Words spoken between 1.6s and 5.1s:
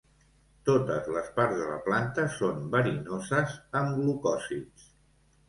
la planta són verinoses amb glucòsids.